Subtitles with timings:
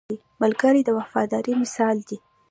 [0.41, 2.17] ملګری د وفادارۍ مثال دی